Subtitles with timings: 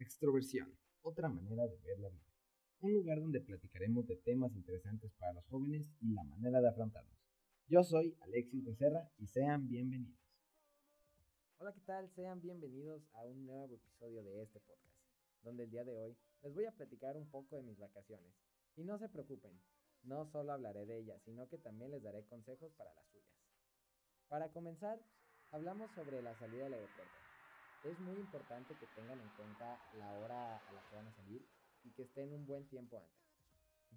[0.00, 2.32] Extroversión, otra manera de ver la vida.
[2.80, 7.18] Un lugar donde platicaremos de temas interesantes para los jóvenes y la manera de afrontarnos.
[7.66, 10.18] Yo soy Alexis Becerra y sean bienvenidos.
[11.58, 12.08] Hola, ¿qué tal?
[12.14, 14.96] Sean bienvenidos a un nuevo episodio de este podcast,
[15.42, 18.32] donde el día de hoy les voy a platicar un poco de mis vacaciones.
[18.76, 19.60] Y no se preocupen,
[20.02, 23.36] no solo hablaré de ellas, sino que también les daré consejos para las suyas.
[24.28, 24.98] Para comenzar,
[25.50, 27.29] hablamos sobre la salida del aeropuerto
[27.82, 31.46] es muy importante que tengan en cuenta la hora a la que van a salir
[31.84, 33.20] y que estén un buen tiempo antes.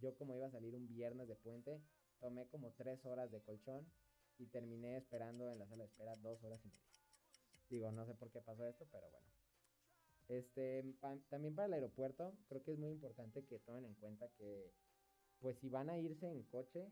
[0.01, 1.81] Yo como iba a salir un viernes de puente,
[2.19, 3.85] tomé como tres horas de colchón
[4.39, 6.83] y terminé esperando en la sala de espera dos horas y media.
[7.69, 9.27] Digo, no sé por qué pasó esto, pero bueno.
[10.29, 10.83] Este,
[11.29, 14.71] también para el aeropuerto, creo que es muy importante que tomen en cuenta que,
[15.39, 16.89] pues si van a irse en coche,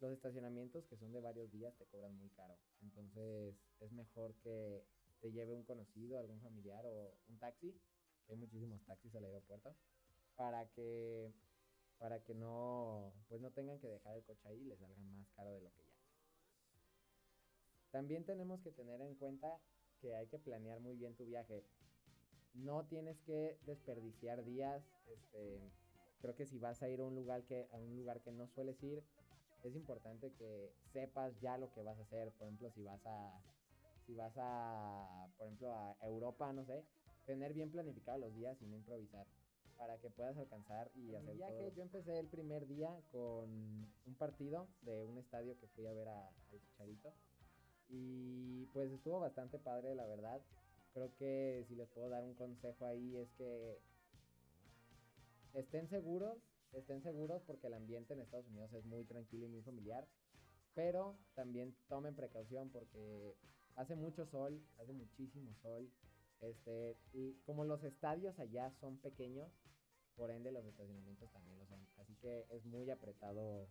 [0.00, 2.56] los estacionamientos que son de varios días te cobran muy caro.
[2.82, 4.84] Entonces es mejor que
[5.20, 7.74] te lleve un conocido, algún familiar o un taxi,
[8.28, 9.74] hay muchísimos taxis al aeropuerto,
[10.36, 11.32] para que
[11.98, 15.30] para que no pues no tengan que dejar el coche ahí y les salga más
[15.30, 15.96] caro de lo que ya.
[17.90, 19.58] También tenemos que tener en cuenta
[20.00, 21.64] que hay que planear muy bien tu viaje.
[22.52, 25.72] No tienes que desperdiciar días, este,
[26.20, 28.46] creo que si vas a ir a un lugar que a un lugar que no
[28.48, 29.02] sueles ir,
[29.62, 33.40] es importante que sepas ya lo que vas a hacer, por ejemplo, si vas a
[34.06, 36.84] si vas a, por ejemplo, a Europa, no sé,
[37.26, 39.26] tener bien planificados los días y no improvisar
[39.76, 41.72] para que puedas alcanzar y hacer el viaje.
[41.76, 43.50] Yo empecé el primer día con
[44.06, 47.12] un partido de un estadio que fui a ver al Chicharito
[47.88, 50.40] y pues estuvo bastante padre, la verdad.
[50.94, 53.78] Creo que si les puedo dar un consejo ahí es que
[55.52, 56.38] estén seguros,
[56.72, 60.06] estén seguros porque el ambiente en Estados Unidos es muy tranquilo y muy familiar,
[60.74, 63.34] pero también tomen precaución porque
[63.76, 65.90] hace mucho sol, hace muchísimo sol.
[66.40, 69.50] Este, y como los estadios allá son pequeños,
[70.16, 71.86] por ende los estacionamientos también lo son.
[71.98, 73.68] Así que es muy apretado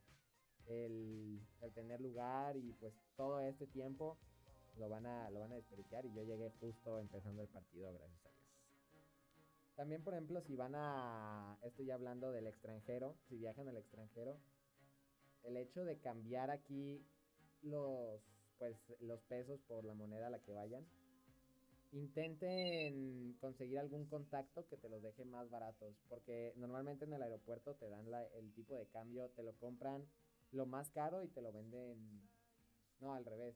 [0.67, 1.41] el,
[1.73, 4.17] tener lugar y pues todo este tiempo
[4.77, 8.25] lo van a, lo van a desperdiciar y yo llegué justo empezando el partido, gracias
[8.25, 8.45] a Dios.
[9.75, 14.37] También, por ejemplo, si van a, estoy hablando del extranjero, si viajan al extranjero,
[15.43, 17.05] el hecho de cambiar aquí
[17.61, 18.21] los
[18.57, 20.85] pues los pesos por la moneda a la que vayan.
[21.91, 27.75] Intenten conseguir algún contacto que te los deje más baratos, porque normalmente en el aeropuerto
[27.75, 28.05] te dan
[28.35, 30.05] el tipo de cambio, te lo compran
[30.51, 32.29] lo más caro y te lo venden,
[32.99, 33.55] no, al revés.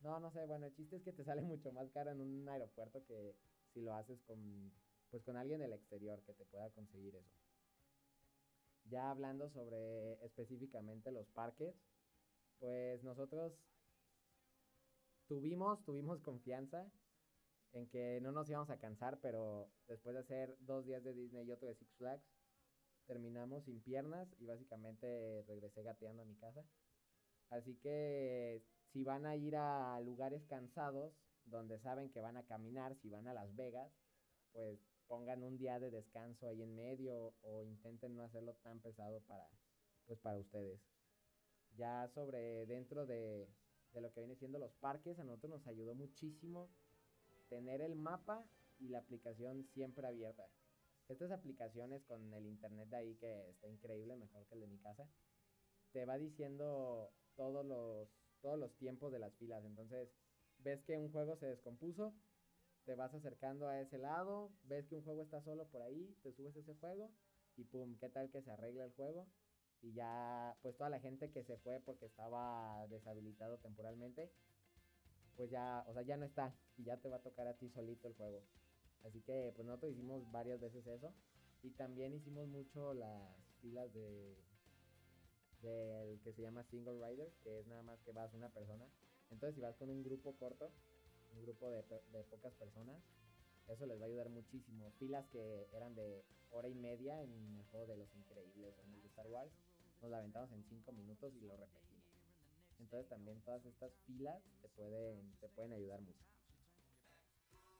[0.00, 2.48] No, no sé, bueno, el chiste es que te sale mucho más caro en un
[2.48, 3.34] aeropuerto que
[3.72, 4.72] si lo haces con,
[5.10, 7.30] pues con alguien del exterior que te pueda conseguir eso.
[8.84, 11.74] Ya hablando sobre específicamente los parques,
[12.58, 13.52] pues nosotros
[15.28, 16.90] tuvimos, tuvimos confianza
[17.72, 21.46] en que no nos íbamos a cansar, pero después de hacer dos días de Disney
[21.46, 22.24] y otro de Six Flags,
[23.06, 26.64] terminamos sin piernas y básicamente regresé gateando a mi casa.
[27.50, 28.62] Así que
[28.92, 33.28] si van a ir a lugares cansados, donde saben que van a caminar, si van
[33.28, 33.92] a Las Vegas,
[34.52, 39.22] pues pongan un día de descanso ahí en medio o intenten no hacerlo tan pesado
[39.22, 39.48] para,
[40.06, 40.80] pues para ustedes.
[41.76, 43.48] Ya sobre dentro de,
[43.92, 45.18] de lo que viene siendo los parques.
[45.18, 46.68] A nosotros nos ayudó muchísimo
[47.48, 48.44] tener el mapa
[48.78, 50.46] y la aplicación siempre abierta.
[51.08, 54.78] Estas aplicaciones con el internet de ahí que está increíble, mejor que el de mi
[54.78, 55.08] casa,
[55.92, 58.08] te va diciendo todos los,
[58.42, 59.64] todos los tiempos de las filas.
[59.64, 60.10] Entonces,
[60.58, 62.14] ves que un juego se descompuso,
[62.84, 66.32] te vas acercando a ese lado, ves que un juego está solo por ahí, te
[66.32, 67.10] subes a ese juego
[67.56, 69.26] y pum, ¿qué tal que se arregla el juego?
[69.82, 74.30] Y ya pues toda la gente que se fue porque estaba deshabilitado temporalmente,
[75.36, 77.68] pues ya, o sea, ya no está y ya te va a tocar a ti
[77.70, 78.42] solito el juego.
[79.04, 81.12] Así que pues nosotros hicimos varias veces eso
[81.62, 84.36] y también hicimos mucho las filas de
[85.62, 88.86] del que se llama single rider, que es nada más que vas una persona.
[89.30, 90.70] Entonces si vas con un grupo corto,
[91.34, 93.02] un grupo de, de pocas personas,
[93.68, 94.92] eso les va a ayudar muchísimo.
[94.98, 98.94] Filas que eran de hora y media en el juego de los increíbles o en
[98.94, 99.52] el de Star Wars
[100.00, 102.04] nos la en 5 minutos y lo repetimos.
[102.78, 106.24] Entonces también todas estas filas te pueden, te pueden ayudar mucho.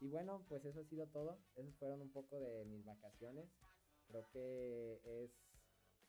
[0.00, 1.38] Y bueno, pues eso ha sido todo.
[1.56, 3.48] Esas fueron un poco de mis vacaciones.
[4.06, 5.30] Creo que es,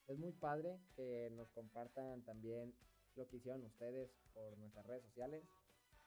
[0.08, 2.74] es muy padre que nos compartan también
[3.16, 5.44] lo que hicieron ustedes por nuestras redes sociales.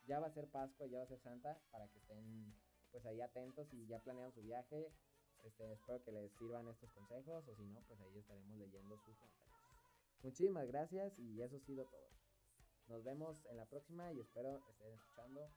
[0.06, 2.54] Ya va a ser Pascua, ya va a ser Santa, para que estén
[2.90, 4.92] pues ahí atentos y ya planearon su viaje.
[5.42, 9.16] Este, espero que les sirvan estos consejos o si no, pues ahí estaremos leyendo sus
[9.16, 9.61] comentarios.
[10.22, 12.08] Muchísimas gracias y eso ha sido todo.
[12.86, 15.50] Nos vemos en la próxima y espero estén escuchando